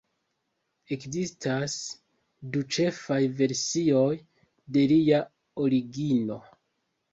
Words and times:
Ekzistas 0.95 1.75
du 2.55 2.65
ĉefaj 2.77 3.19
versioj 3.43 4.09
de 4.79 4.89
lia 4.95 5.23
origino. 5.69 6.43